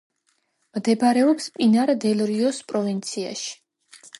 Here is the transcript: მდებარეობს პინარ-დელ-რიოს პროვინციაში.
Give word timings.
მდებარეობს 0.77 1.47
პინარ-დელ-რიოს 1.59 2.63
პროვინციაში. 2.73 3.55